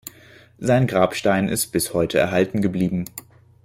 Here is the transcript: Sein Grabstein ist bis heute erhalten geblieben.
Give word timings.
Sein 0.57 0.87
Grabstein 0.87 1.47
ist 1.47 1.67
bis 1.67 1.93
heute 1.93 2.17
erhalten 2.17 2.63
geblieben. 2.63 3.05